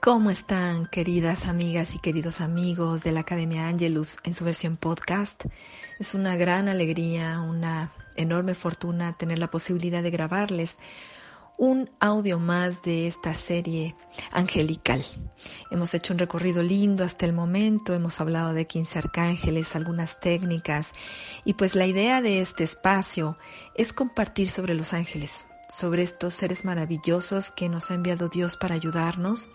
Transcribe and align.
¿Cómo 0.00 0.30
están, 0.30 0.86
queridas 0.86 1.48
amigas 1.48 1.96
y 1.96 1.98
queridos 1.98 2.40
amigos 2.40 3.02
de 3.02 3.10
la 3.10 3.20
Academia 3.20 3.66
Angelus 3.66 4.16
en 4.22 4.32
su 4.32 4.44
versión 4.44 4.76
podcast? 4.76 5.46
Es 5.98 6.14
una 6.14 6.36
gran 6.36 6.68
alegría, 6.68 7.40
una 7.40 7.92
enorme 8.14 8.54
fortuna 8.54 9.16
tener 9.18 9.40
la 9.40 9.50
posibilidad 9.50 10.00
de 10.00 10.12
grabarles 10.12 10.78
un 11.58 11.90
audio 11.98 12.38
más 12.38 12.82
de 12.82 13.08
esta 13.08 13.34
serie 13.34 13.96
angelical. 14.30 15.04
Hemos 15.72 15.92
hecho 15.92 16.12
un 16.12 16.20
recorrido 16.20 16.62
lindo 16.62 17.02
hasta 17.02 17.26
el 17.26 17.32
momento, 17.32 17.92
hemos 17.92 18.20
hablado 18.20 18.52
de 18.54 18.68
15 18.68 19.00
arcángeles, 19.00 19.74
algunas 19.74 20.20
técnicas 20.20 20.92
y 21.44 21.54
pues 21.54 21.74
la 21.74 21.86
idea 21.86 22.22
de 22.22 22.40
este 22.40 22.62
espacio 22.62 23.36
es 23.74 23.92
compartir 23.92 24.46
sobre 24.46 24.74
los 24.74 24.92
ángeles, 24.92 25.48
sobre 25.68 26.02
estos 26.02 26.34
seres 26.34 26.64
maravillosos 26.64 27.50
que 27.50 27.68
nos 27.68 27.90
ha 27.90 27.94
enviado 27.94 28.28
Dios 28.28 28.56
para 28.56 28.74
ayudarnos 28.74 29.50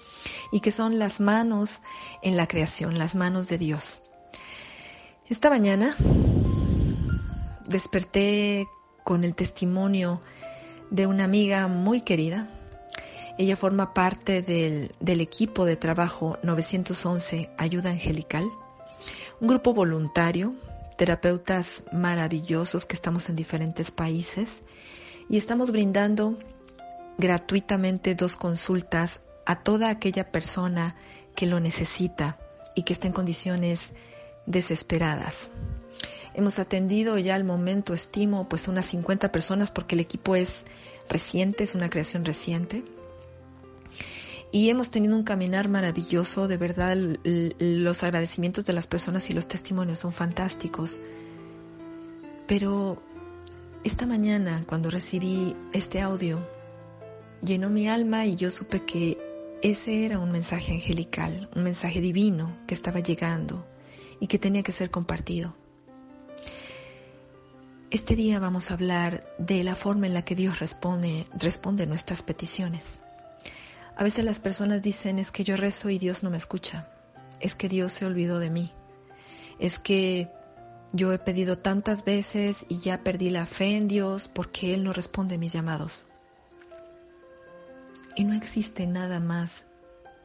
y 0.51 0.59
que 0.59 0.71
son 0.71 0.99
las 0.99 1.19
manos 1.19 1.81
en 2.21 2.37
la 2.37 2.47
creación, 2.47 2.97
las 2.97 3.15
manos 3.15 3.49
de 3.49 3.57
Dios. 3.57 4.01
Esta 5.27 5.49
mañana 5.49 5.95
desperté 7.65 8.67
con 9.03 9.23
el 9.23 9.33
testimonio 9.33 10.21
de 10.91 11.07
una 11.07 11.23
amiga 11.23 11.67
muy 11.67 12.01
querida. 12.01 12.47
Ella 13.39 13.55
forma 13.55 13.95
parte 13.95 14.43
del, 14.43 14.91
del 14.99 15.19
equipo 15.19 15.65
de 15.65 15.75
trabajo 15.75 16.37
911 16.43 17.49
Ayuda 17.57 17.89
Angelical, 17.89 18.43
un 19.39 19.47
grupo 19.47 19.73
voluntario, 19.73 20.53
terapeutas 20.97 21.83
maravillosos 21.91 22.85
que 22.85 22.95
estamos 22.95 23.29
en 23.29 23.35
diferentes 23.35 23.89
países 23.89 24.61
y 25.29 25.37
estamos 25.37 25.71
brindando 25.71 26.37
gratuitamente 27.17 28.15
dos 28.15 28.35
consultas 28.35 29.21
a 29.45 29.63
toda 29.63 29.89
aquella 29.89 30.31
persona 30.31 30.95
que 31.35 31.47
lo 31.47 31.59
necesita 31.59 32.37
y 32.75 32.83
que 32.83 32.93
está 32.93 33.07
en 33.07 33.13
condiciones 33.13 33.93
desesperadas. 34.45 35.51
Hemos 36.33 36.57
atendido 36.57 37.17
ya 37.19 37.35
al 37.35 37.43
momento, 37.43 37.93
estimo, 37.93 38.49
pues 38.49 38.67
unas 38.67 38.87
50 38.87 39.31
personas 39.31 39.69
porque 39.69 39.95
el 39.95 40.01
equipo 40.01 40.35
es 40.35 40.63
reciente, 41.09 41.63
es 41.63 41.75
una 41.75 41.89
creación 41.89 42.25
reciente. 42.25 42.83
Y 44.51 44.69
hemos 44.69 44.91
tenido 44.91 45.15
un 45.15 45.23
caminar 45.23 45.67
maravilloso, 45.67 46.47
de 46.47 46.57
verdad 46.57 46.95
los 47.59 48.03
agradecimientos 48.03 48.65
de 48.65 48.73
las 48.73 48.87
personas 48.87 49.29
y 49.29 49.33
los 49.33 49.47
testimonios 49.47 49.99
son 49.99 50.13
fantásticos. 50.13 50.99
Pero 52.47 53.01
esta 53.83 54.05
mañana, 54.05 54.63
cuando 54.65 54.89
recibí 54.89 55.55
este 55.73 55.99
audio, 55.99 56.47
llenó 57.41 57.69
mi 57.69 57.89
alma 57.89 58.25
y 58.25 58.35
yo 58.35 58.49
supe 58.49 58.83
que 58.85 59.17
ese 59.61 60.05
era 60.05 60.19
un 60.19 60.31
mensaje 60.31 60.71
angelical, 60.71 61.49
un 61.55 61.63
mensaje 61.63 61.99
divino 61.99 62.57
que 62.65 62.75
estaba 62.75 63.01
llegando 63.01 63.67
y 64.19 64.27
que 64.27 64.39
tenía 64.39 64.63
que 64.63 64.71
ser 64.71 64.89
compartido. 64.89 65.55
Este 67.91 68.15
día 68.15 68.39
vamos 68.39 68.71
a 68.71 68.75
hablar 68.75 69.23
de 69.37 69.63
la 69.63 69.75
forma 69.75 70.07
en 70.07 70.13
la 70.13 70.23
que 70.23 70.35
Dios 70.35 70.59
responde, 70.59 71.27
responde 71.33 71.85
nuestras 71.85 72.23
peticiones. 72.23 72.99
A 73.95 74.03
veces 74.03 74.23
las 74.23 74.39
personas 74.39 74.81
dicen 74.81 75.19
es 75.19 75.29
que 75.29 75.43
yo 75.43 75.57
rezo 75.57 75.89
y 75.89 75.99
Dios 75.99 76.23
no 76.23 76.29
me 76.29 76.37
escucha, 76.37 76.87
es 77.41 77.53
que 77.53 77.69
Dios 77.69 77.91
se 77.91 78.05
olvidó 78.05 78.39
de 78.39 78.49
mí, 78.49 78.71
es 79.59 79.77
que 79.77 80.31
yo 80.95 81.11
he 81.11 81.17
pedido 81.17 81.57
tantas 81.57 82.05
veces 82.05 82.67
y 82.69 82.77
ya 82.77 83.03
perdí 83.03 83.31
la 83.31 83.47
fe 83.47 83.75
en 83.77 83.87
Dios 83.87 84.27
porque 84.27 84.75
Él 84.75 84.83
no 84.83 84.93
responde 84.93 85.39
mis 85.39 85.51
llamados. 85.51 86.05
Y 88.15 88.23
no 88.25 88.35
existe 88.35 88.85
nada 88.85 89.19
más 89.19 89.65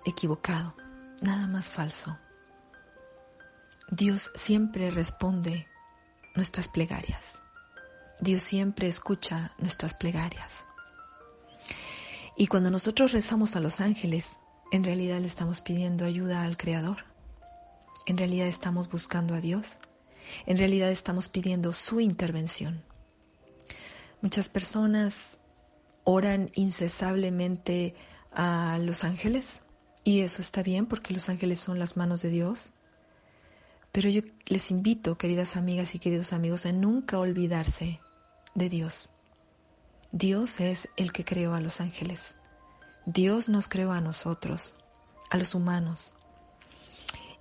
equivocado, 0.04 0.74
nada 1.22 1.46
más 1.46 1.72
falso. 1.72 2.18
Dios 3.90 4.30
siempre 4.34 4.90
responde 4.90 5.66
nuestras 6.36 6.68
plegarias. 6.68 7.38
Dios 8.20 8.42
siempre 8.42 8.88
escucha 8.88 9.52
nuestras 9.56 9.94
plegarias. 9.94 10.66
Y 12.36 12.46
cuando 12.46 12.70
nosotros 12.70 13.12
rezamos 13.12 13.56
a 13.56 13.60
los 13.60 13.80
ángeles, 13.80 14.36
en 14.70 14.84
realidad 14.84 15.18
le 15.20 15.28
estamos 15.28 15.62
pidiendo 15.62 16.04
ayuda 16.04 16.44
al 16.44 16.58
Creador. 16.58 17.06
En 18.04 18.18
realidad 18.18 18.48
estamos 18.48 18.90
buscando 18.90 19.34
a 19.34 19.40
Dios 19.40 19.78
en 20.46 20.56
realidad 20.56 20.90
estamos 20.90 21.28
pidiendo 21.28 21.72
su 21.72 22.00
intervención. 22.00 22.82
Muchas 24.20 24.48
personas 24.48 25.38
oran 26.04 26.50
incesablemente 26.54 27.94
a 28.32 28.78
los 28.82 29.04
ángeles 29.04 29.62
y 30.04 30.20
eso 30.20 30.42
está 30.42 30.62
bien 30.62 30.86
porque 30.86 31.12
los 31.12 31.28
ángeles 31.28 31.60
son 31.60 31.78
las 31.78 31.96
manos 31.96 32.22
de 32.22 32.30
Dios. 32.30 32.72
Pero 33.92 34.08
yo 34.08 34.22
les 34.46 34.70
invito, 34.70 35.18
queridas 35.18 35.56
amigas 35.56 35.94
y 35.94 35.98
queridos 35.98 36.32
amigos, 36.32 36.66
a 36.66 36.72
nunca 36.72 37.18
olvidarse 37.18 38.00
de 38.54 38.68
Dios. 38.68 39.10
Dios 40.12 40.60
es 40.60 40.88
el 40.96 41.12
que 41.12 41.24
creó 41.24 41.54
a 41.54 41.60
los 41.60 41.80
ángeles. 41.80 42.36
Dios 43.06 43.48
nos 43.48 43.68
creó 43.68 43.92
a 43.92 44.00
nosotros, 44.00 44.74
a 45.30 45.36
los 45.36 45.54
humanos. 45.54 46.12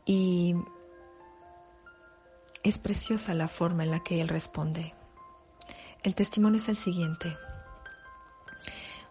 Y 0.05 0.55
es 2.67 2.77
preciosa 2.77 3.33
la 3.33 3.47
forma 3.47 3.85
en 3.85 3.91
la 3.91 3.99
que 3.99 4.19
él 4.19 4.27
responde. 4.27 4.93
El 6.03 6.15
testimonio 6.15 6.59
es 6.59 6.67
el 6.67 6.75
siguiente. 6.75 7.37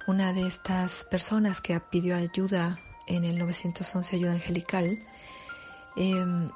Una 0.06 0.34
de 0.34 0.46
estas 0.46 1.04
personas 1.04 1.62
que 1.62 1.80
pidió 1.80 2.16
ayuda 2.16 2.78
en 3.06 3.24
el 3.24 3.38
911 3.38 4.16
Ayuda 4.16 4.32
Angelical 4.32 5.02
em, 5.96 6.50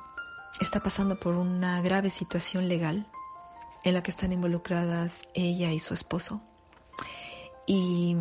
está 0.61 0.83
pasando 0.83 1.19
por 1.19 1.37
una 1.37 1.81
grave 1.81 2.11
situación 2.11 2.69
legal 2.69 3.07
en 3.83 3.95
la 3.95 4.03
que 4.03 4.11
están 4.11 4.33
involucradas 4.33 5.23
ella 5.33 5.73
y 5.73 5.79
su 5.79 5.95
esposo. 5.95 6.43
Y 7.67 8.15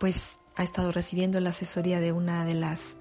pues 0.00 0.38
ha 0.56 0.62
estado 0.62 0.90
recibiendo 0.90 1.38
la 1.40 1.50
asesoría 1.50 2.00
de 2.00 2.12
una 2.12 2.46
de 2.46 2.54
las 2.54 2.96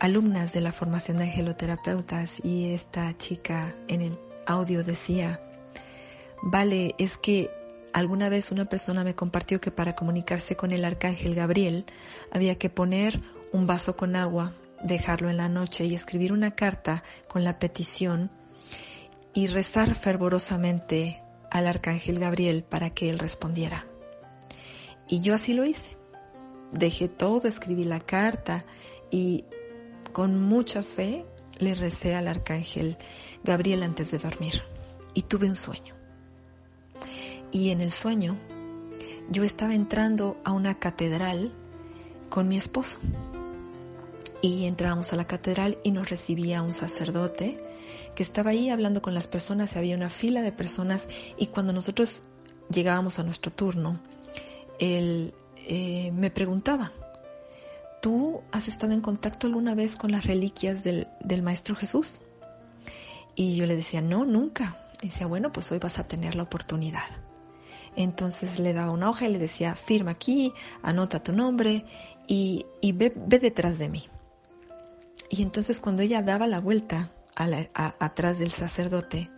alumnas 0.00 0.52
de 0.52 0.62
la 0.62 0.72
formación 0.72 1.18
de 1.18 1.24
angeloterapeutas 1.24 2.42
y 2.42 2.72
esta 2.72 3.16
chica 3.16 3.74
en 3.86 4.00
el 4.00 4.18
audio 4.46 4.82
decía, 4.82 5.40
vale, 6.42 6.94
es 6.98 7.18
que 7.18 7.50
alguna 7.92 8.30
vez 8.30 8.50
una 8.50 8.64
persona 8.64 9.04
me 9.04 9.14
compartió 9.14 9.60
que 9.60 9.70
para 9.70 9.94
comunicarse 9.94 10.56
con 10.56 10.72
el 10.72 10.84
arcángel 10.84 11.34
Gabriel 11.34 11.84
había 12.32 12.56
que 12.56 12.70
poner 12.70 13.20
un 13.52 13.66
vaso 13.66 13.96
con 13.96 14.16
agua, 14.16 14.54
dejarlo 14.82 15.28
en 15.28 15.36
la 15.36 15.50
noche 15.50 15.84
y 15.84 15.94
escribir 15.94 16.32
una 16.32 16.52
carta 16.52 17.04
con 17.28 17.44
la 17.44 17.58
petición 17.58 18.30
y 19.34 19.48
rezar 19.48 19.94
fervorosamente 19.94 21.22
al 21.50 21.66
arcángel 21.66 22.18
Gabriel 22.18 22.64
para 22.64 22.90
que 22.90 23.10
él 23.10 23.18
respondiera. 23.18 23.86
Y 25.08 25.20
yo 25.20 25.34
así 25.34 25.52
lo 25.52 25.64
hice. 25.64 25.98
Dejé 26.72 27.08
todo, 27.08 27.48
escribí 27.48 27.84
la 27.84 28.00
carta 28.00 28.64
y 29.10 29.44
con 30.12 30.40
mucha 30.40 30.82
fe 30.82 31.24
le 31.58 31.74
recé 31.74 32.14
al 32.14 32.28
arcángel 32.28 32.96
Gabriel 33.44 33.82
antes 33.82 34.10
de 34.10 34.18
dormir 34.18 34.62
y 35.14 35.22
tuve 35.22 35.48
un 35.48 35.56
sueño. 35.56 35.94
Y 37.52 37.70
en 37.70 37.80
el 37.80 37.90
sueño 37.90 38.38
yo 39.30 39.44
estaba 39.44 39.74
entrando 39.74 40.36
a 40.44 40.52
una 40.52 40.78
catedral 40.78 41.52
con 42.28 42.48
mi 42.48 42.56
esposo. 42.56 42.98
Y 44.42 44.64
entramos 44.64 45.12
a 45.12 45.16
la 45.16 45.26
catedral 45.26 45.78
y 45.84 45.90
nos 45.90 46.08
recibía 46.08 46.62
un 46.62 46.72
sacerdote 46.72 47.62
que 48.14 48.22
estaba 48.22 48.50
ahí 48.50 48.70
hablando 48.70 49.02
con 49.02 49.12
las 49.12 49.28
personas, 49.28 49.76
había 49.76 49.96
una 49.96 50.08
fila 50.08 50.40
de 50.42 50.52
personas 50.52 51.08
y 51.36 51.48
cuando 51.48 51.72
nosotros 51.72 52.22
llegábamos 52.70 53.18
a 53.18 53.22
nuestro 53.22 53.52
turno, 53.52 54.00
él 54.78 55.34
eh, 55.56 56.10
me 56.12 56.30
preguntaba, 56.30 56.92
¿tú 58.00 58.42
has 58.52 58.68
estado 58.68 58.92
en 58.92 59.00
contacto 59.00 59.46
alguna 59.46 59.74
vez 59.74 59.96
con 59.96 60.12
las 60.12 60.24
reliquias 60.24 60.82
del, 60.82 61.06
Maestro 61.42 61.76
Jesús? 61.76 62.20
Y 63.34 63.56
yo 63.56 63.66
le 63.66 63.76
decía, 63.76 64.00
no, 64.00 64.24
nunca. 64.24 64.88
Y 65.02 65.08
decía, 65.08 65.26
bueno, 65.26 65.52
pues 65.52 65.70
hoy 65.72 65.78
vas 65.78 65.98
a 65.98 66.06
tener 66.06 66.34
la 66.34 66.42
oportunidad. 66.42 67.04
Entonces 67.96 68.58
le 68.58 68.72
daba 68.72 68.92
una 68.92 69.10
hoja 69.10 69.26
y 69.28 69.32
le 69.32 69.38
decía, 69.38 69.74
firma 69.74 70.12
aquí, 70.12 70.52
anota 70.82 71.22
tu 71.22 71.32
nombre 71.32 71.84
y, 72.26 72.66
ve, 72.94 73.12
detrás 73.16 73.78
de 73.78 73.88
mí. 73.88 74.08
Y 75.28 75.42
entonces 75.42 75.80
cuando 75.80 76.02
ella 76.02 76.22
daba 76.22 76.46
la 76.46 76.60
vuelta 76.60 77.12
atrás 77.34 78.38
del 78.38 78.50
sacerdote, 78.50 79.30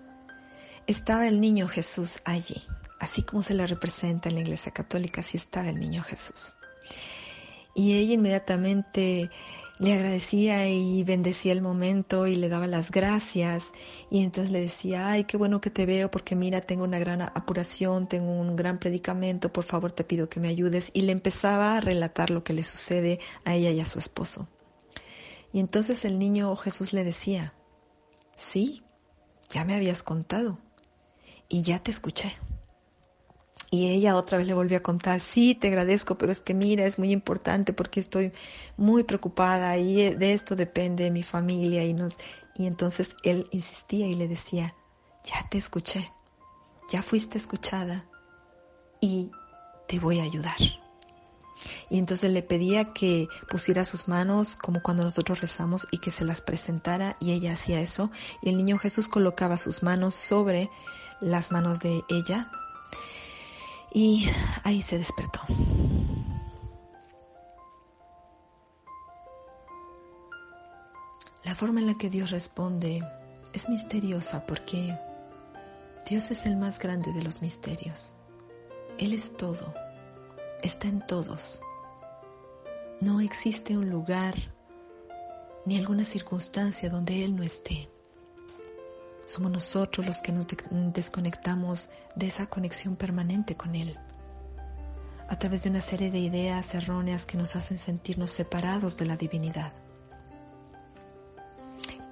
estaba 0.86 1.28
el 1.28 1.40
niño 1.40 1.68
Jesús 1.68 2.20
allí. 2.24 2.62
Así 2.98 3.22
como 3.22 3.42
se 3.42 3.54
le 3.54 3.66
representa 3.66 4.28
en 4.28 4.36
la 4.36 4.40
iglesia 4.42 4.72
católica, 4.72 5.20
así 5.20 5.36
estaba 5.36 5.68
el 5.68 5.78
niño 5.78 6.02
Jesús 6.02 6.52
y 7.74 7.94
ella 7.94 8.14
inmediatamente 8.14 9.30
le 9.78 9.94
agradecía 9.94 10.68
y 10.68 11.02
bendecía 11.02 11.52
el 11.52 11.60
momento 11.60 12.26
y 12.26 12.36
le 12.36 12.48
daba 12.48 12.66
las 12.66 12.90
gracias 12.90 13.64
y 14.10 14.22
entonces 14.22 14.52
le 14.52 14.60
decía, 14.60 15.08
ay, 15.08 15.24
qué 15.24 15.36
bueno 15.36 15.60
que 15.60 15.70
te 15.70 15.86
veo 15.86 16.10
porque 16.10 16.36
mira, 16.36 16.60
tengo 16.60 16.84
una 16.84 16.98
gran 16.98 17.22
apuración, 17.22 18.06
tengo 18.06 18.30
un 18.30 18.54
gran 18.54 18.78
predicamento, 18.78 19.52
por 19.52 19.64
favor 19.64 19.90
te 19.90 20.04
pido 20.04 20.28
que 20.28 20.38
me 20.38 20.48
ayudes 20.48 20.90
y 20.92 21.02
le 21.02 21.12
empezaba 21.12 21.76
a 21.76 21.80
relatar 21.80 22.30
lo 22.30 22.44
que 22.44 22.52
le 22.52 22.62
sucede 22.62 23.18
a 23.44 23.56
ella 23.56 23.70
y 23.70 23.80
a 23.80 23.86
su 23.86 23.98
esposo. 23.98 24.48
Y 25.52 25.60
entonces 25.60 26.04
el 26.04 26.18
niño 26.18 26.54
Jesús 26.54 26.92
le 26.92 27.02
decía, 27.02 27.52
sí, 28.36 28.84
ya 29.50 29.64
me 29.64 29.74
habías 29.74 30.02
contado 30.02 30.58
y 31.48 31.62
ya 31.62 31.82
te 31.82 31.90
escuché. 31.90 32.36
Y 33.70 33.88
ella 33.88 34.16
otra 34.16 34.36
vez 34.36 34.46
le 34.46 34.52
volvió 34.52 34.76
a 34.76 34.82
contar, 34.82 35.20
sí, 35.20 35.54
te 35.54 35.68
agradezco, 35.68 36.18
pero 36.18 36.30
es 36.30 36.42
que 36.42 36.52
mira, 36.52 36.84
es 36.84 36.98
muy 36.98 37.10
importante 37.10 37.72
porque 37.72 38.00
estoy 38.00 38.32
muy 38.76 39.02
preocupada 39.02 39.78
y 39.78 40.14
de 40.14 40.32
esto 40.34 40.56
depende 40.56 41.10
mi 41.10 41.22
familia. 41.22 41.82
Y, 41.82 41.94
nos, 41.94 42.16
y 42.54 42.66
entonces 42.66 43.16
él 43.24 43.48
insistía 43.50 44.06
y 44.06 44.14
le 44.14 44.28
decía, 44.28 44.74
ya 45.24 45.48
te 45.48 45.56
escuché, 45.56 46.12
ya 46.90 47.02
fuiste 47.02 47.38
escuchada 47.38 48.04
y 49.00 49.30
te 49.88 49.98
voy 49.98 50.20
a 50.20 50.24
ayudar. 50.24 50.58
Y 51.88 51.98
entonces 51.98 52.30
le 52.30 52.42
pedía 52.42 52.92
que 52.92 53.26
pusiera 53.48 53.86
sus 53.86 54.06
manos 54.06 54.54
como 54.56 54.82
cuando 54.82 55.02
nosotros 55.02 55.40
rezamos 55.40 55.86
y 55.90 55.98
que 55.98 56.10
se 56.10 56.26
las 56.26 56.42
presentara 56.42 57.16
y 57.20 57.32
ella 57.32 57.54
hacía 57.54 57.80
eso. 57.80 58.10
Y 58.42 58.50
el 58.50 58.58
niño 58.58 58.76
Jesús 58.76 59.08
colocaba 59.08 59.56
sus 59.56 59.82
manos 59.82 60.14
sobre 60.14 60.68
las 61.20 61.52
manos 61.52 61.80
de 61.80 62.02
ella 62.10 62.50
y 63.92 64.26
ahí 64.64 64.82
se 64.82 64.98
despertó. 64.98 65.40
La 71.44 71.54
forma 71.54 71.80
en 71.80 71.86
la 71.86 71.94
que 71.98 72.08
Dios 72.08 72.30
responde 72.30 73.02
es 73.52 73.68
misteriosa 73.68 74.46
porque 74.46 74.98
Dios 76.08 76.30
es 76.30 76.46
el 76.46 76.56
más 76.56 76.78
grande 76.78 77.12
de 77.12 77.22
los 77.22 77.42
misterios. 77.42 78.12
Él 78.98 79.12
es 79.12 79.36
todo, 79.36 79.74
está 80.62 80.88
en 80.88 81.06
todos. 81.06 81.60
No 83.00 83.20
existe 83.20 83.76
un 83.76 83.90
lugar 83.90 84.34
ni 85.66 85.78
alguna 85.78 86.04
circunstancia 86.04 86.88
donde 86.88 87.24
Él 87.24 87.36
no 87.36 87.42
esté. 87.42 87.90
Somos 89.24 89.50
nosotros 89.50 90.06
los 90.06 90.18
que 90.20 90.32
nos 90.32 90.46
desconectamos 90.92 91.90
de 92.16 92.26
esa 92.26 92.46
conexión 92.46 92.96
permanente 92.96 93.56
con 93.56 93.74
Él, 93.74 93.96
a 95.28 95.38
través 95.38 95.62
de 95.62 95.70
una 95.70 95.80
serie 95.80 96.10
de 96.10 96.18
ideas 96.18 96.74
erróneas 96.74 97.24
que 97.24 97.38
nos 97.38 97.56
hacen 97.56 97.78
sentirnos 97.78 98.30
separados 98.30 98.98
de 98.98 99.06
la 99.06 99.16
divinidad. 99.16 99.72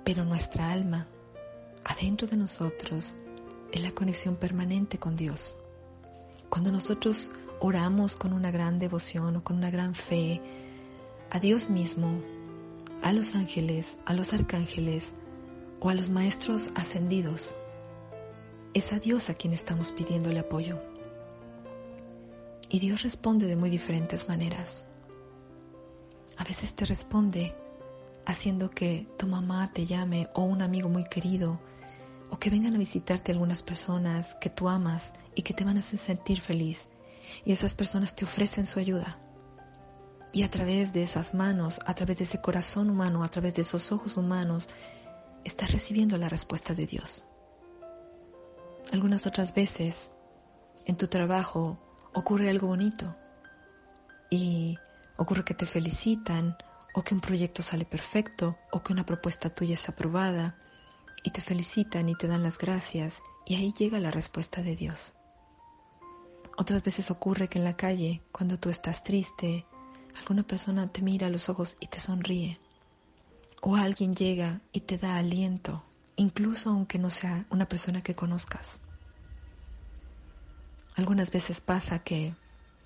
Pero 0.04 0.24
nuestra 0.24 0.70
alma, 0.70 1.06
adentro 1.84 2.26
de 2.26 2.36
nosotros, 2.36 3.16
es 3.72 3.82
la 3.82 3.92
conexión 3.92 4.36
permanente 4.36 4.98
con 4.98 5.16
Dios. 5.16 5.56
Cuando 6.48 6.72
nosotros 6.72 7.30
oramos 7.60 8.16
con 8.16 8.32
una 8.32 8.50
gran 8.50 8.78
devoción 8.78 9.36
o 9.36 9.44
con 9.44 9.56
una 9.56 9.70
gran 9.70 9.94
fe 9.94 10.40
a 11.30 11.38
Dios 11.38 11.70
mismo, 11.70 12.20
a 13.02 13.12
los 13.12 13.34
ángeles, 13.34 13.98
a 14.06 14.14
los 14.14 14.32
arcángeles, 14.32 15.14
o 15.80 15.88
a 15.88 15.94
los 15.94 16.10
maestros 16.10 16.70
ascendidos, 16.74 17.56
es 18.74 18.92
a 18.92 18.98
Dios 18.98 19.30
a 19.30 19.34
quien 19.34 19.52
estamos 19.52 19.90
pidiendo 19.92 20.30
el 20.30 20.38
apoyo. 20.38 20.78
Y 22.68 22.78
Dios 22.78 23.02
responde 23.02 23.46
de 23.46 23.56
muy 23.56 23.70
diferentes 23.70 24.28
maneras. 24.28 24.84
A 26.36 26.44
veces 26.44 26.74
te 26.74 26.86
responde 26.86 27.54
haciendo 28.26 28.70
que 28.70 29.08
tu 29.18 29.26
mamá 29.26 29.72
te 29.72 29.86
llame 29.86 30.28
o 30.34 30.42
un 30.42 30.62
amigo 30.62 30.88
muy 30.88 31.04
querido 31.04 31.60
o 32.30 32.38
que 32.38 32.50
vengan 32.50 32.76
a 32.76 32.78
visitarte 32.78 33.32
algunas 33.32 33.62
personas 33.62 34.36
que 34.40 34.50
tú 34.50 34.68
amas 34.68 35.12
y 35.34 35.42
que 35.42 35.54
te 35.54 35.64
van 35.64 35.76
a 35.76 35.80
hacer 35.80 35.98
sentir 35.98 36.40
feliz 36.40 36.88
y 37.44 37.52
esas 37.52 37.74
personas 37.74 38.14
te 38.14 38.24
ofrecen 38.24 38.66
su 38.66 38.78
ayuda. 38.78 39.18
Y 40.32 40.44
a 40.44 40.50
través 40.50 40.92
de 40.92 41.02
esas 41.02 41.34
manos, 41.34 41.80
a 41.86 41.94
través 41.94 42.18
de 42.18 42.24
ese 42.24 42.40
corazón 42.40 42.88
humano, 42.88 43.24
a 43.24 43.28
través 43.28 43.54
de 43.54 43.62
esos 43.62 43.90
ojos 43.90 44.16
humanos, 44.16 44.68
estás 45.44 45.72
recibiendo 45.72 46.16
la 46.16 46.28
respuesta 46.28 46.74
de 46.74 46.86
Dios. 46.86 47.24
Algunas 48.92 49.26
otras 49.26 49.54
veces 49.54 50.10
en 50.86 50.96
tu 50.96 51.08
trabajo 51.08 51.78
ocurre 52.14 52.50
algo 52.50 52.66
bonito 52.66 53.16
y 54.30 54.78
ocurre 55.16 55.44
que 55.44 55.54
te 55.54 55.66
felicitan 55.66 56.56
o 56.94 57.02
que 57.02 57.14
un 57.14 57.20
proyecto 57.20 57.62
sale 57.62 57.84
perfecto 57.84 58.58
o 58.72 58.82
que 58.82 58.92
una 58.92 59.06
propuesta 59.06 59.50
tuya 59.50 59.74
es 59.74 59.88
aprobada 59.88 60.58
y 61.22 61.30
te 61.30 61.40
felicitan 61.40 62.08
y 62.08 62.14
te 62.14 62.26
dan 62.26 62.42
las 62.42 62.58
gracias 62.58 63.22
y 63.46 63.54
ahí 63.54 63.72
llega 63.76 64.00
la 64.00 64.10
respuesta 64.10 64.62
de 64.62 64.76
Dios. 64.76 65.14
Otras 66.56 66.82
veces 66.82 67.10
ocurre 67.10 67.48
que 67.48 67.58
en 67.58 67.64
la 67.64 67.76
calle, 67.76 68.22
cuando 68.32 68.58
tú 68.58 68.70
estás 68.70 69.04
triste, 69.04 69.66
alguna 70.18 70.42
persona 70.42 70.88
te 70.88 71.00
mira 71.02 71.28
a 71.28 71.30
los 71.30 71.48
ojos 71.48 71.76
y 71.80 71.86
te 71.86 72.00
sonríe 72.00 72.58
o 73.60 73.76
alguien 73.76 74.14
llega 74.14 74.60
y 74.72 74.80
te 74.80 74.98
da 74.98 75.16
aliento, 75.16 75.82
incluso 76.16 76.70
aunque 76.70 76.98
no 76.98 77.10
sea 77.10 77.46
una 77.50 77.68
persona 77.68 78.02
que 78.02 78.14
conozcas. 78.14 78.80
Algunas 80.96 81.30
veces 81.30 81.60
pasa 81.60 82.00
que 82.00 82.34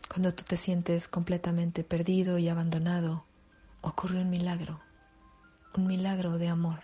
cuando 0.09 0.35
tú 0.35 0.45
te 0.45 0.57
sientes 0.57 1.09
completamente 1.09 1.85
perdido 1.85 2.39
y 2.39 2.49
abandonado, 2.49 3.25
ocurre 3.81 4.21
un 4.21 4.31
milagro, 4.31 4.81
un 5.77 5.87
milagro 5.87 6.39
de 6.39 6.49
amor. 6.49 6.81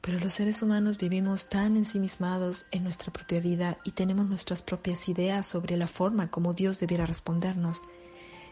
Pero 0.00 0.20
los 0.20 0.34
seres 0.34 0.62
humanos 0.62 0.98
vivimos 0.98 1.48
tan 1.48 1.76
ensimismados 1.76 2.66
en 2.70 2.84
nuestra 2.84 3.12
propia 3.12 3.40
vida 3.40 3.78
y 3.84 3.90
tenemos 3.90 4.26
nuestras 4.26 4.62
propias 4.62 5.08
ideas 5.08 5.46
sobre 5.46 5.76
la 5.76 5.88
forma 5.88 6.30
como 6.30 6.54
Dios 6.54 6.78
debiera 6.78 7.06
respondernos, 7.06 7.82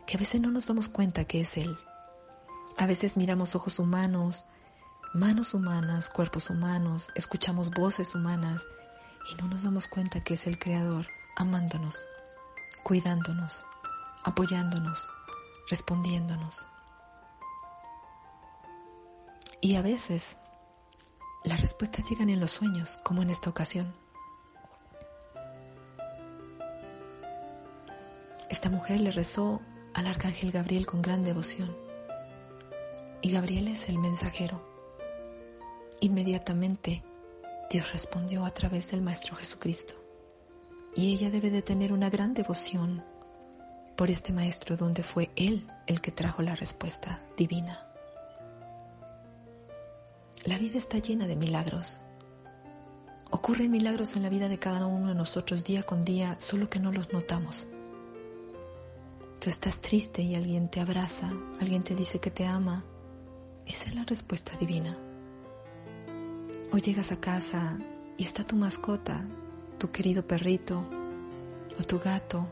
que 0.06 0.16
a 0.16 0.20
veces 0.20 0.40
no 0.40 0.50
nos 0.50 0.66
damos 0.66 0.88
cuenta 0.88 1.24
que 1.24 1.42
es 1.42 1.56
Él. 1.56 1.78
A 2.76 2.86
veces 2.86 3.16
miramos 3.16 3.54
ojos 3.54 3.78
humanos, 3.78 4.46
manos 5.14 5.54
humanas, 5.54 6.08
cuerpos 6.08 6.50
humanos, 6.50 7.08
escuchamos 7.14 7.70
voces 7.70 8.16
humanas 8.16 8.66
y 9.30 9.36
no 9.36 9.46
nos 9.46 9.62
damos 9.62 9.86
cuenta 9.86 10.24
que 10.24 10.34
es 10.34 10.48
el 10.48 10.58
Creador 10.58 11.06
amándonos, 11.36 12.04
cuidándonos, 12.82 13.64
apoyándonos, 14.24 15.08
respondiéndonos. 15.70 16.66
Y 19.60 19.76
a 19.76 19.82
veces 19.82 20.36
las 21.44 21.60
respuestas 21.60 22.10
llegan 22.10 22.28
en 22.28 22.40
los 22.40 22.50
sueños, 22.50 22.98
como 23.04 23.22
en 23.22 23.30
esta 23.30 23.50
ocasión. 23.50 23.94
Esta 28.50 28.68
mujer 28.68 29.00
le 29.00 29.12
rezó 29.12 29.62
al 29.94 30.08
arcángel 30.08 30.50
Gabriel 30.50 30.86
con 30.86 31.02
gran 31.02 31.22
devoción 31.22 31.83
y 33.24 33.30
Gabriel 33.30 33.68
es 33.68 33.88
el 33.88 33.98
mensajero. 33.98 34.60
Inmediatamente 36.00 37.02
Dios 37.70 37.90
respondió 37.94 38.44
a 38.44 38.50
través 38.52 38.90
del 38.90 39.00
Maestro 39.00 39.34
Jesucristo 39.34 39.94
y 40.94 41.14
ella 41.14 41.30
debe 41.30 41.48
de 41.48 41.62
tener 41.62 41.94
una 41.94 42.10
gran 42.10 42.34
devoción 42.34 43.02
por 43.96 44.10
este 44.10 44.34
Maestro 44.34 44.76
donde 44.76 45.02
fue 45.02 45.30
Él 45.36 45.66
el 45.86 46.02
que 46.02 46.12
trajo 46.12 46.42
la 46.42 46.54
respuesta 46.54 47.22
divina. 47.34 47.88
La 50.44 50.58
vida 50.58 50.76
está 50.76 50.98
llena 50.98 51.26
de 51.26 51.36
milagros. 51.36 52.00
Ocurren 53.30 53.70
milagros 53.70 54.16
en 54.16 54.22
la 54.22 54.28
vida 54.28 54.50
de 54.50 54.58
cada 54.58 54.84
uno 54.84 55.08
de 55.08 55.14
nosotros 55.14 55.64
día 55.64 55.82
con 55.82 56.04
día, 56.04 56.36
solo 56.40 56.68
que 56.68 56.78
no 56.78 56.92
los 56.92 57.10
notamos. 57.14 57.68
Tú 59.40 59.48
estás 59.48 59.80
triste 59.80 60.20
y 60.20 60.34
alguien 60.34 60.68
te 60.68 60.80
abraza, 60.80 61.32
alguien 61.58 61.82
te 61.82 61.94
dice 61.94 62.20
que 62.20 62.30
te 62.30 62.44
ama, 62.44 62.84
esa 63.66 63.84
es 63.84 63.94
la 63.94 64.04
respuesta 64.04 64.56
divina. 64.56 64.96
O 66.72 66.78
llegas 66.78 67.12
a 67.12 67.20
casa 67.20 67.78
y 68.16 68.24
está 68.24 68.44
tu 68.44 68.56
mascota, 68.56 69.26
tu 69.78 69.90
querido 69.90 70.26
perrito 70.26 70.84
o 71.78 71.82
tu 71.84 71.98
gato, 71.98 72.46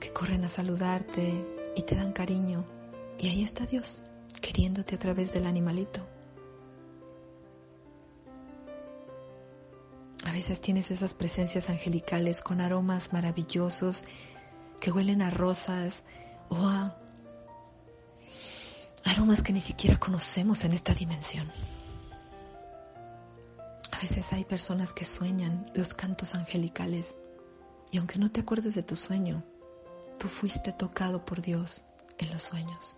que 0.00 0.12
corren 0.12 0.44
a 0.44 0.48
saludarte 0.48 1.44
y 1.76 1.82
te 1.82 1.94
dan 1.94 2.12
cariño. 2.12 2.64
Y 3.18 3.28
ahí 3.28 3.42
está 3.42 3.66
Dios, 3.66 4.02
queriéndote 4.40 4.94
a 4.94 4.98
través 4.98 5.32
del 5.32 5.46
animalito. 5.46 6.06
A 10.24 10.32
veces 10.32 10.60
tienes 10.60 10.90
esas 10.90 11.14
presencias 11.14 11.70
angelicales 11.70 12.42
con 12.42 12.60
aromas 12.60 13.12
maravillosos 13.12 14.04
que 14.80 14.90
huelen 14.90 15.22
a 15.22 15.30
rosas 15.30 16.02
o 16.48 16.56
a 16.56 16.98
aromas 19.06 19.42
que 19.42 19.52
ni 19.52 19.60
siquiera 19.60 19.98
conocemos 19.98 20.64
en 20.64 20.72
esta 20.72 20.94
dimensión. 20.94 21.50
A 23.92 23.98
veces 24.00 24.32
hay 24.32 24.44
personas 24.44 24.92
que 24.92 25.04
sueñan 25.04 25.70
los 25.74 25.94
cantos 25.94 26.34
angelicales 26.34 27.14
y 27.92 27.98
aunque 27.98 28.18
no 28.18 28.30
te 28.30 28.40
acuerdes 28.40 28.74
de 28.74 28.82
tu 28.82 28.96
sueño, 28.96 29.42
tú 30.18 30.28
fuiste 30.28 30.72
tocado 30.72 31.24
por 31.24 31.40
Dios 31.40 31.84
en 32.18 32.30
los 32.30 32.42
sueños. 32.42 32.96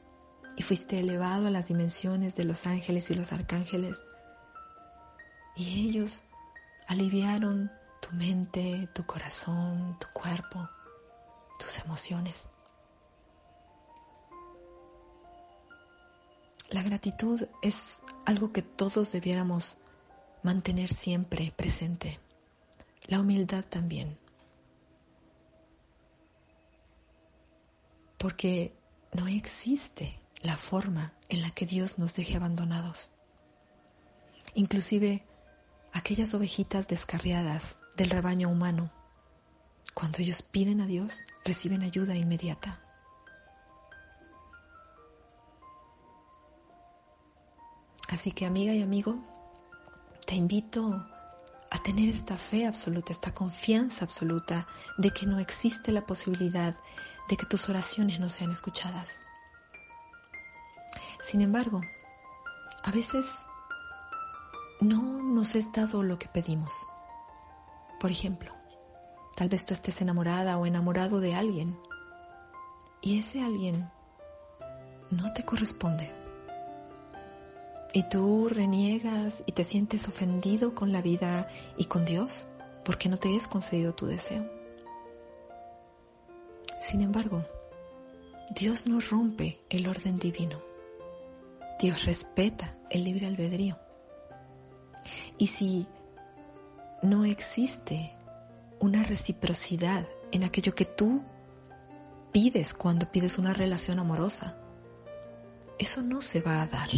y 0.57 0.63
fuiste 0.63 0.99
elevado 0.99 1.47
a 1.47 1.51
las 1.51 1.69
dimensiones 1.69 2.35
de 2.35 2.43
los 2.43 2.67
ángeles 2.67 3.11
y 3.11 3.15
los 3.15 3.33
arcángeles. 3.33 4.05
Y 5.55 5.89
ellos 5.89 6.25
aliviaron 6.89 7.71
tu 8.03 8.17
mente, 8.17 8.89
tu 8.93 9.07
corazón, 9.07 9.97
tu 10.01 10.09
cuerpo, 10.13 10.69
tus 11.61 11.79
emociones. 11.79 12.51
La 16.71 16.83
gratitud 16.83 17.49
es 17.63 18.03
algo 18.27 18.53
que 18.53 18.61
todos 18.61 19.13
debiéramos 19.13 19.79
mantener 20.43 20.91
siempre 20.91 21.53
presente. 21.57 22.21
La 23.07 23.21
humildad 23.21 23.65
también. 23.65 24.19
Porque 28.19 28.77
no 29.13 29.29
existe 29.29 30.21
la 30.43 30.59
forma 30.59 31.15
en 31.31 31.41
la 31.41 31.51
que 31.51 31.65
Dios 31.65 31.99
nos 31.99 32.15
deje 32.15 32.37
abandonados. 32.37 33.13
Inclusive 34.55 35.25
aquellas 35.93 36.35
ovejitas 36.35 36.87
descarriadas 36.87 37.79
del 37.97 38.11
rebaño 38.11 38.51
humano, 38.51 38.93
cuando 39.95 40.19
ellos 40.19 40.43
piden 40.43 40.83
a 40.83 40.87
Dios, 40.87 41.23
reciben 41.45 41.83
ayuda 41.83 42.15
inmediata. 42.15 42.88
Así 48.19 48.33
que 48.33 48.47
amiga 48.47 48.73
y 48.73 48.83
amigo, 48.83 49.15
te 50.27 50.35
invito 50.35 51.07
a 51.71 51.79
tener 51.85 52.09
esta 52.09 52.37
fe 52.37 52.67
absoluta, 52.67 53.13
esta 53.13 53.33
confianza 53.33 54.05
absoluta 54.05 54.67
de 54.97 55.13
que 55.13 55.25
no 55.25 55.39
existe 55.39 55.93
la 55.93 56.05
posibilidad 56.05 56.77
de 57.29 57.37
que 57.37 57.47
tus 57.47 57.69
oraciones 57.69 58.19
no 58.19 58.29
sean 58.29 58.51
escuchadas. 58.51 59.21
Sin 61.21 61.43
embargo, 61.43 61.81
a 62.83 62.91
veces 62.91 63.45
no 64.81 65.23
nos 65.23 65.55
es 65.55 65.71
dado 65.71 66.03
lo 66.03 66.19
que 66.19 66.27
pedimos. 66.27 66.89
Por 68.01 68.11
ejemplo, 68.11 68.53
tal 69.37 69.49
vez 69.49 69.65
tú 69.65 69.75
estés 69.75 70.03
enamorada 70.03 70.59
o 70.59 70.67
enamorado 70.67 71.21
de 71.21 71.37
alguien 71.37 71.79
y 73.01 73.21
ese 73.21 73.45
alguien 73.45 73.89
no 75.09 75.33
te 75.35 75.45
corresponde. 75.45 76.18
Y 77.93 78.03
tú 78.05 78.49
reniegas 78.49 79.43
y 79.47 79.53
te 79.53 79.65
sientes 79.65 80.09
ofendido 80.09 80.75
con 80.75 80.93
la 80.93 81.03
vida 81.03 81.49
y 81.79 81.87
con 81.87 82.05
Dios 82.05 82.47
porque 82.85 83.09
no 83.09 83.19
te 83.19 83.35
es 83.35 83.49
concedido 83.49 83.95
tu 83.95 84.07
deseo. 84.07 84.49
Sin 86.81 87.03
embargo, 87.03 87.45
Dios 88.51 88.87
no 88.87 89.01
rompe 89.01 89.61
el 89.69 89.87
orden 89.87 90.19
divino. 90.19 90.63
Dios 91.81 92.05
respeta 92.05 92.77
el 92.91 93.05
libre 93.05 93.27
albedrío. 93.27 93.79
Y 95.37 95.49
si 95.49 95.87
no 97.03 97.25
existe 97.25 98.17
una 98.81 99.03
reciprocidad 99.03 100.09
en 100.33 100.45
aquello 100.45 100.75
que 100.75 100.85
tú 100.85 101.23
pides 102.33 102.75
cuando 102.75 103.11
pides 103.11 103.39
una 103.39 103.55
relación 103.55 103.99
amorosa, 103.99 104.57
eso 105.79 106.03
no 106.03 106.21
se 106.21 106.41
va 106.41 106.63
a 106.63 106.67
dar. 106.67 106.89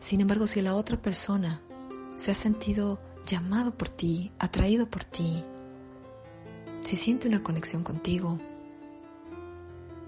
Sin 0.00 0.20
embargo, 0.20 0.46
si 0.46 0.60
la 0.62 0.74
otra 0.74 1.00
persona 1.00 1.62
se 2.16 2.30
ha 2.30 2.34
sentido 2.34 3.00
llamado 3.26 3.76
por 3.76 3.88
ti, 3.88 4.32
atraído 4.38 4.88
por 4.88 5.04
ti, 5.04 5.44
si 6.80 6.96
siente 6.96 7.28
una 7.28 7.42
conexión 7.42 7.84
contigo, 7.84 8.38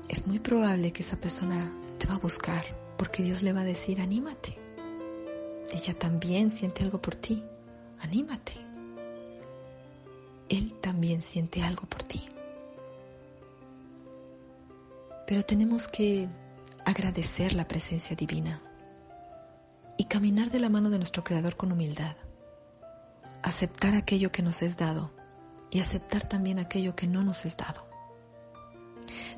es 0.08 0.26
muy 0.26 0.38
probable 0.38 0.92
que 0.92 1.02
esa 1.02 1.16
persona 1.16 1.72
te 1.98 2.06
va 2.06 2.14
a 2.14 2.18
buscar 2.18 2.64
porque 2.96 3.22
Dios 3.22 3.42
le 3.42 3.52
va 3.52 3.62
a 3.62 3.64
decir, 3.64 4.00
anímate. 4.00 4.58
Ella 5.72 5.94
también 5.98 6.50
siente 6.50 6.84
algo 6.84 7.00
por 7.00 7.14
ti, 7.14 7.42
anímate. 8.00 8.52
Él 10.48 10.74
también 10.80 11.22
siente 11.22 11.62
algo 11.62 11.82
por 11.86 12.02
ti. 12.02 12.28
Pero 15.26 15.42
tenemos 15.42 15.88
que 15.88 16.28
agradecer 16.84 17.54
la 17.54 17.66
presencia 17.66 18.14
divina 18.14 18.60
y 19.96 20.04
caminar 20.04 20.50
de 20.50 20.60
la 20.60 20.68
mano 20.68 20.90
de 20.90 20.98
nuestro 20.98 21.24
Creador 21.24 21.56
con 21.56 21.72
humildad. 21.72 22.16
Aceptar 23.42 23.94
aquello 23.94 24.32
que 24.32 24.42
nos 24.42 24.62
es 24.62 24.76
dado 24.76 25.12
y 25.70 25.80
aceptar 25.80 26.28
también 26.28 26.58
aquello 26.58 26.94
que 26.94 27.06
no 27.06 27.24
nos 27.24 27.44
es 27.44 27.56
dado. 27.56 27.86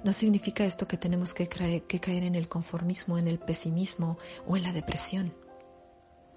No 0.04 0.12
significa 0.12 0.64
esto 0.64 0.86
que 0.86 0.96
tenemos 0.96 1.34
que, 1.34 1.48
caer 1.48 2.22
en 2.22 2.34
el 2.34 2.48
conformismo, 2.48 3.18
en 3.18 3.28
el 3.28 3.38
pesimismo 3.38 4.18
o 4.46 4.56
en 4.56 4.62
la 4.62 4.72
depresión. 4.72 5.34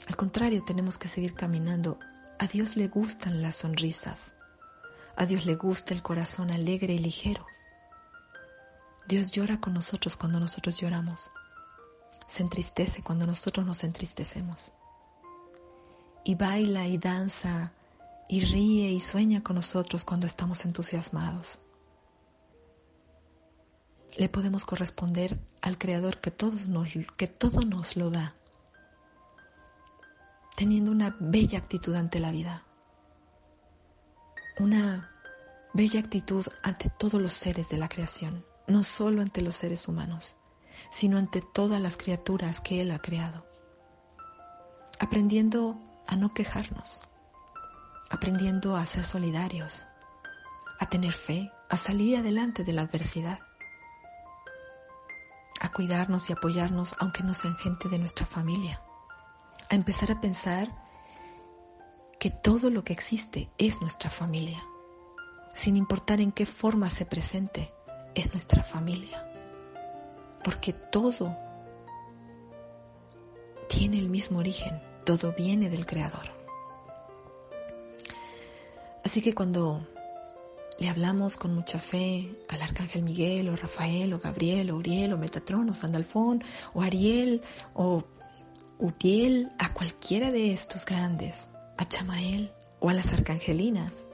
Al 0.07 0.15
contrario, 0.15 0.63
tenemos 0.65 0.97
que 0.97 1.07
seguir 1.07 1.35
caminando. 1.35 1.99
A 2.39 2.47
Dios 2.47 2.77
le 2.77 2.88
gustan 2.88 3.41
las 3.41 3.57
sonrisas. 3.57 4.33
A 5.15 5.25
Dios 5.25 5.45
le 5.45 5.55
gusta 5.55 5.93
el 5.93 6.01
corazón 6.01 6.49
alegre 6.49 6.93
y 6.93 6.99
ligero. 6.99 7.45
Dios 9.07 9.31
llora 9.31 9.59
con 9.59 9.73
nosotros 9.73 10.15
cuando 10.15 10.39
nosotros 10.39 10.79
lloramos. 10.79 11.31
Se 12.27 12.43
entristece 12.43 13.01
cuando 13.01 13.25
nosotros 13.25 13.65
nos 13.65 13.83
entristecemos. 13.83 14.71
Y 16.23 16.35
baila 16.35 16.87
y 16.87 16.97
danza 16.97 17.73
y 18.29 18.45
ríe 18.45 18.91
y 18.91 18.99
sueña 18.99 19.41
con 19.41 19.55
nosotros 19.55 20.05
cuando 20.05 20.27
estamos 20.27 20.63
entusiasmados. 20.63 21.61
Le 24.17 24.29
podemos 24.29 24.65
corresponder 24.65 25.39
al 25.61 25.77
Creador 25.77 26.19
que, 26.19 26.31
nos, 26.67 26.89
que 27.17 27.27
todo 27.27 27.61
nos 27.61 27.95
lo 27.95 28.11
da, 28.11 28.35
teniendo 30.55 30.91
una 30.91 31.15
bella 31.19 31.57
actitud 31.57 31.95
ante 31.95 32.19
la 32.19 32.31
vida, 32.31 32.63
una 34.59 35.11
bella 35.73 35.99
actitud 35.99 36.45
ante 36.63 36.89
todos 36.89 37.21
los 37.21 37.33
seres 37.33 37.69
de 37.69 37.77
la 37.77 37.89
creación, 37.89 38.45
no 38.67 38.83
solo 38.83 39.21
ante 39.21 39.41
los 39.41 39.55
seres 39.55 39.87
humanos, 39.87 40.37
sino 40.89 41.17
ante 41.17 41.41
todas 41.41 41.81
las 41.81 41.98
criaturas 41.98 42.59
que 42.59 42.81
Él 42.81 42.91
ha 42.91 43.00
creado, 43.00 43.45
aprendiendo 45.00 45.79
a 46.07 46.15
no 46.15 46.33
quejarnos, 46.33 47.01
aprendiendo 48.09 48.75
a 48.75 48.86
ser 48.86 49.05
solidarios, 49.05 49.86
a 50.79 50.86
tener 50.88 51.12
fe, 51.12 51.51
a 51.69 51.77
salir 51.77 52.17
adelante 52.17 52.63
de 52.63 52.74
la 52.74 52.81
adversidad 52.83 53.39
a 55.59 55.69
cuidarnos 55.71 56.29
y 56.29 56.33
apoyarnos 56.33 56.95
aunque 57.00 57.24
no 57.24 57.33
sean 57.33 57.55
gente 57.57 57.89
de 57.89 58.00
nuestra 58.00 58.25
familia, 58.25 58.81
a 59.69 59.75
empezar 59.75 60.12
a 60.12 60.21
pensar 60.21 60.69
que 62.19 62.29
todo 62.29 62.69
lo 62.69 62.83
que 62.83 62.93
existe 62.93 63.50
es 63.57 63.81
nuestra 63.81 64.09
familia, 64.09 64.62
sin 65.53 65.75
importar 65.75 66.21
en 66.21 66.31
qué 66.31 66.45
forma 66.45 66.89
se 66.89 67.05
presente, 67.05 67.74
es 68.15 68.31
nuestra 68.33 68.63
familia, 68.63 69.28
porque 70.43 70.74
todo 70.74 71.38
tiene 73.67 74.00
el 74.00 74.10
mismo 74.10 74.39
origen, 74.39 74.81
todo 75.05 75.34
viene 75.38 75.69
del 75.69 75.86
Creador. 75.86 76.31
Así 79.03 79.22
que 79.22 79.34
cuando 79.34 79.88
le 80.79 80.89
hablamos 80.89 81.36
con 81.36 81.53
mucha 81.53 81.79
fe 81.79 82.36
al 82.48 82.62
Arcángel 82.62 83.03
Miguel 83.03 83.50
o 83.50 83.55
Rafael 83.55 84.13
o 84.13 84.19
Gabriel 84.19 84.72
o 84.72 84.77
Uriel 84.77 85.13
o 85.13 85.17
Metatron 85.17 85.69
o 85.69 85.74
Sandalfón 85.74 86.43
o 86.74 86.81
Ariel 86.81 87.41
o 87.74 88.03
Uriel, 88.77 89.51
a 89.60 89.74
cualquiera 89.74 90.31
de 90.31 90.53
estos 90.53 90.86
grandes, 90.86 91.50
a 91.77 91.86
Chamael 91.86 92.51
o 92.79 92.89
a 92.89 92.93
las 92.93 93.12
arcangelinas, 93.12 94.05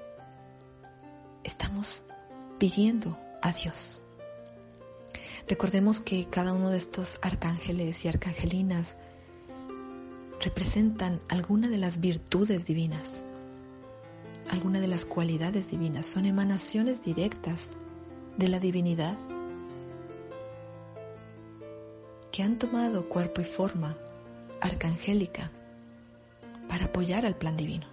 estamos 1.43 2.03
pidiendo 2.57 3.15
a 3.43 3.51
Dios. 3.51 4.01
Recordemos 5.47 6.01
que 6.01 6.27
cada 6.29 6.53
uno 6.53 6.69
de 6.69 6.77
estos 6.77 7.19
arcángeles 7.21 8.03
y 8.05 8.07
arcangelinas 8.07 8.95
representan 10.41 11.21
alguna 11.29 11.67
de 11.67 11.77
las 11.77 11.99
virtudes 11.99 12.65
divinas 12.65 13.23
alguna 14.49 14.79
de 14.79 14.87
las 14.87 15.05
cualidades 15.05 15.69
divinas, 15.69 16.05
son 16.05 16.25
emanaciones 16.25 17.01
directas 17.01 17.69
de 18.37 18.47
la 18.47 18.59
divinidad 18.59 19.17
que 22.31 22.43
han 22.43 22.57
tomado 22.57 23.07
cuerpo 23.07 23.41
y 23.41 23.45
forma 23.45 23.97
arcangélica 24.61 25.51
para 26.67 26.85
apoyar 26.85 27.25
al 27.25 27.35
plan 27.35 27.55
divino. 27.55 27.87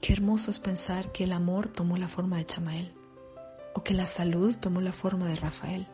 Qué 0.00 0.12
hermoso 0.12 0.50
es 0.50 0.58
pensar 0.58 1.12
que 1.12 1.24
el 1.24 1.32
amor 1.32 1.68
tomó 1.68 1.96
la 1.96 2.08
forma 2.08 2.36
de 2.36 2.46
Chamael, 2.46 2.92
o 3.74 3.82
que 3.82 3.94
la 3.94 4.06
salud 4.06 4.56
tomó 4.56 4.80
la 4.80 4.92
forma 4.92 5.26
de 5.28 5.36
Rafael, 5.36 5.86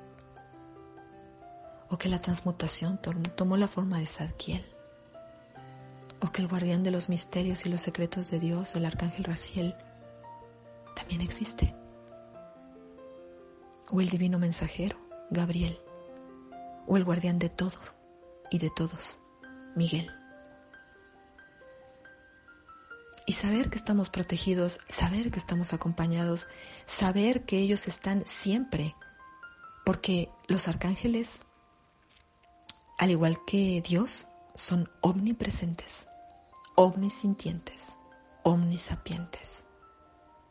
o 1.89 1.99
que 1.99 2.09
la 2.09 2.21
transmutación 2.21 3.01
tomó 3.35 3.57
la 3.57 3.67
forma 3.67 3.99
de 3.99 4.07
Zadkiel 4.07 4.65
o 6.21 6.31
que 6.31 6.43
el 6.43 6.49
guardián 6.49 6.83
de 6.83 6.91
los 6.91 7.09
misterios 7.09 7.65
y 7.67 7.71
los 7.71 7.81
secretos 7.81 8.31
de 8.31 8.39
Dios, 8.39 8.77
el 8.77 8.85
arcángel 8.85 9.25
Raciel, 9.25 9.75
también 10.95 11.23
existe. 11.23 11.75
O 13.91 14.01
el 14.01 14.09
divino 14.11 14.39
mensajero, 14.39 14.97
Gabriel, 15.31 15.77
o 16.87 16.97
el 16.97 17.05
guardián 17.05 17.39
de 17.39 17.49
todo 17.49 17.79
y 18.51 18.59
de 18.59 18.71
todos, 18.71 19.21
Miguel. 19.75 20.11
Y 23.31 23.33
saber 23.35 23.71
que 23.71 23.79
estamos 23.79 24.11
protegidos, 24.11 24.81
saber 24.89 25.31
que 25.31 25.39
estamos 25.39 25.73
acompañados, 25.73 26.49
saber 26.85 27.45
que 27.45 27.59
ellos 27.59 27.87
están 27.87 28.25
siempre, 28.27 28.97
porque 29.87 30.29
los 30.49 30.67
arcángeles, 30.67 31.47
al 32.99 33.13
igual 33.13 33.39
que 33.47 33.81
Dios, 33.87 34.27
son 34.57 34.91
omnipresentes, 35.01 36.09
omnisintientes, 36.75 37.95
omnisapientes 38.43 39.65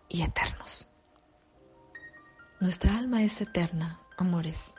y 0.08 0.22
eternos. 0.22 0.88
Nuestra 2.62 2.98
alma 2.98 3.24
es 3.24 3.42
eterna, 3.42 4.00
amores, 4.18 4.74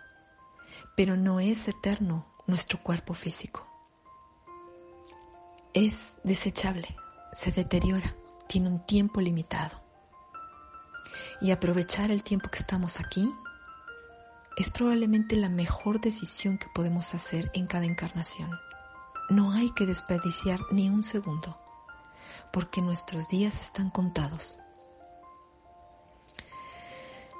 pero 0.96 1.18
no 1.18 1.38
es 1.38 1.68
eterno 1.68 2.32
nuestro 2.46 2.82
cuerpo 2.82 3.12
físico. 3.12 3.68
Es 5.74 6.16
desechable, 6.24 6.96
se 7.32 7.52
deteriora, 7.52 8.14
tiene 8.46 8.68
un 8.68 8.84
tiempo 8.84 9.20
limitado. 9.20 9.82
Y 11.40 11.50
aprovechar 11.50 12.10
el 12.10 12.22
tiempo 12.22 12.50
que 12.50 12.58
estamos 12.58 13.00
aquí 13.00 13.32
es 14.56 14.70
probablemente 14.70 15.36
la 15.36 15.48
mejor 15.48 16.00
decisión 16.00 16.58
que 16.58 16.66
podemos 16.74 17.14
hacer 17.14 17.50
en 17.54 17.66
cada 17.66 17.86
encarnación. 17.86 18.50
No 19.30 19.52
hay 19.52 19.70
que 19.70 19.86
desperdiciar 19.86 20.60
ni 20.70 20.88
un 20.88 21.02
segundo, 21.02 21.58
porque 22.52 22.82
nuestros 22.82 23.28
días 23.28 23.60
están 23.60 23.90
contados. 23.90 24.58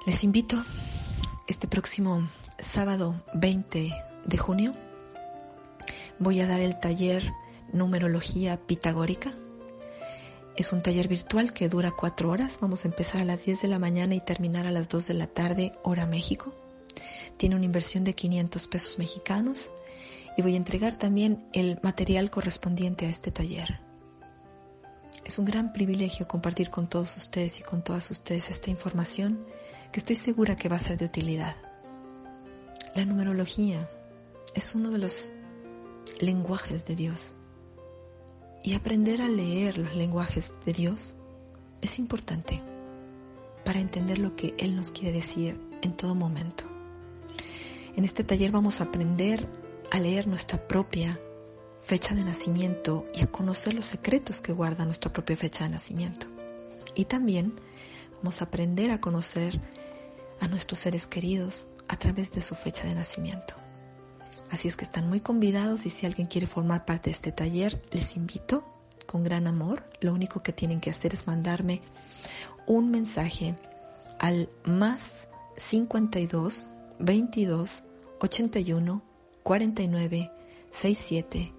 Les 0.05 0.23
invito 0.23 0.63
este 1.47 1.67
próximo 1.67 2.27
sábado 2.57 3.23
20 3.35 3.93
de 4.25 4.37
junio. 4.37 4.73
Voy 6.17 6.39
a 6.39 6.47
dar 6.47 6.61
el 6.61 6.79
taller 6.79 7.31
Numerología 7.71 8.57
Pitagórica. 8.65 9.31
Es 10.61 10.73
un 10.73 10.83
taller 10.83 11.07
virtual 11.07 11.53
que 11.53 11.69
dura 11.69 11.89
cuatro 11.89 12.29
horas. 12.29 12.59
Vamos 12.61 12.85
a 12.85 12.87
empezar 12.87 13.19
a 13.19 13.25
las 13.25 13.45
10 13.45 13.63
de 13.63 13.67
la 13.67 13.79
mañana 13.79 14.13
y 14.13 14.19
terminar 14.19 14.67
a 14.67 14.71
las 14.71 14.89
2 14.89 15.07
de 15.07 15.13
la 15.15 15.25
tarde, 15.25 15.71
hora 15.81 16.05
México. 16.05 16.53
Tiene 17.37 17.55
una 17.55 17.65
inversión 17.65 18.03
de 18.03 18.13
500 18.13 18.67
pesos 18.67 18.99
mexicanos 18.99 19.71
y 20.37 20.43
voy 20.43 20.53
a 20.53 20.57
entregar 20.57 20.97
también 20.97 21.49
el 21.53 21.79
material 21.81 22.29
correspondiente 22.29 23.07
a 23.07 23.09
este 23.09 23.31
taller. 23.31 23.79
Es 25.25 25.39
un 25.39 25.45
gran 25.45 25.73
privilegio 25.73 26.27
compartir 26.27 26.69
con 26.69 26.87
todos 26.87 27.17
ustedes 27.17 27.59
y 27.59 27.63
con 27.63 27.83
todas 27.83 28.11
ustedes 28.11 28.51
esta 28.51 28.69
información 28.69 29.43
que 29.91 29.99
estoy 29.99 30.15
segura 30.15 30.57
que 30.57 30.69
va 30.69 30.75
a 30.75 30.79
ser 30.79 30.99
de 30.99 31.05
utilidad. 31.05 31.55
La 32.93 33.03
numerología 33.03 33.89
es 34.53 34.75
uno 34.75 34.91
de 34.91 34.99
los 34.99 35.31
lenguajes 36.19 36.85
de 36.85 36.95
Dios. 36.95 37.33
Y 38.63 38.73
aprender 38.73 39.21
a 39.21 39.27
leer 39.27 39.77
los 39.77 39.95
lenguajes 39.95 40.53
de 40.65 40.73
Dios 40.73 41.15
es 41.81 41.97
importante 41.97 42.61
para 43.65 43.79
entender 43.79 44.17
lo 44.17 44.35
que 44.35 44.53
Él 44.59 44.75
nos 44.75 44.91
quiere 44.91 45.11
decir 45.11 45.59
en 45.81 45.93
todo 45.93 46.15
momento. 46.15 46.65
En 47.95 48.05
este 48.05 48.23
taller 48.23 48.51
vamos 48.51 48.79
a 48.79 48.85
aprender 48.85 49.47
a 49.91 49.99
leer 49.99 50.27
nuestra 50.27 50.67
propia 50.67 51.19
fecha 51.81 52.15
de 52.15 52.23
nacimiento 52.23 53.07
y 53.13 53.23
a 53.23 53.27
conocer 53.27 53.73
los 53.73 53.87
secretos 53.87 54.41
que 54.41 54.53
guarda 54.53 54.85
nuestra 54.85 55.11
propia 55.11 55.35
fecha 55.35 55.63
de 55.63 55.71
nacimiento. 55.71 56.27
Y 56.95 57.05
también 57.05 57.59
vamos 58.17 58.41
a 58.41 58.45
aprender 58.45 58.91
a 58.91 59.01
conocer 59.01 59.59
a 60.39 60.47
nuestros 60.47 60.79
seres 60.79 61.07
queridos 61.07 61.67
a 61.87 61.97
través 61.97 62.31
de 62.31 62.41
su 62.41 62.55
fecha 62.55 62.87
de 62.87 62.95
nacimiento. 62.95 63.60
Así 64.51 64.67
es 64.67 64.75
que 64.75 64.83
están 64.83 65.07
muy 65.07 65.21
convidados 65.21 65.85
y 65.85 65.89
si 65.89 66.05
alguien 66.05 66.27
quiere 66.27 66.45
formar 66.45 66.83
parte 66.85 67.09
de 67.09 67.15
este 67.15 67.31
taller, 67.31 67.81
les 67.91 68.17
invito 68.17 68.65
con 69.07 69.23
gran 69.23 69.47
amor. 69.47 69.81
Lo 70.01 70.13
único 70.13 70.41
que 70.41 70.51
tienen 70.51 70.81
que 70.81 70.89
hacer 70.89 71.13
es 71.13 71.25
mandarme 71.25 71.81
un 72.67 72.91
mensaje 72.91 73.55
al 74.19 74.49
más 74.65 75.29
52 75.55 76.67
22 76.99 77.83
81 78.19 79.01
49 79.43 80.31
67 80.69 81.53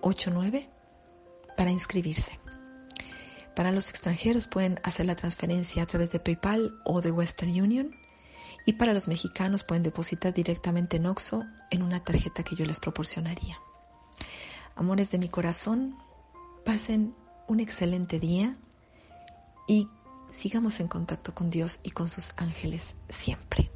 89 0.00 0.68
para 1.56 1.70
inscribirse. 1.72 2.38
Para 3.56 3.72
los 3.72 3.90
extranjeros 3.90 4.46
pueden 4.46 4.78
hacer 4.84 5.06
la 5.06 5.16
transferencia 5.16 5.82
a 5.82 5.86
través 5.86 6.12
de 6.12 6.20
PayPal 6.20 6.78
o 6.84 7.00
de 7.00 7.10
Western 7.10 7.50
Union 7.50 7.90
y 8.66 8.74
para 8.74 8.92
los 8.92 9.08
mexicanos 9.08 9.64
pueden 9.64 9.84
depositar 9.84 10.34
directamente 10.34 10.96
en 10.98 11.06
OXO 11.06 11.44
en 11.70 11.82
una 11.82 12.02
tarjeta 12.02 12.42
que 12.42 12.56
yo 12.56 12.66
les 12.66 12.80
proporcionaría. 12.80 13.58
Amores 14.74 15.10
de 15.10 15.18
mi 15.18 15.28
corazón, 15.28 15.96
pasen 16.64 17.14
un 17.46 17.60
excelente 17.60 18.18
día 18.18 18.56
y 19.68 19.88
sigamos 20.30 20.80
en 20.80 20.88
contacto 20.88 21.32
con 21.32 21.48
Dios 21.48 21.78
y 21.84 21.90
con 21.90 22.08
sus 22.08 22.34
ángeles 22.36 22.96
siempre. 23.08 23.70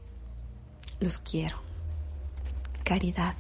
Los 0.99 1.19
quiero. 1.19 1.57
Caridad. 2.85 3.37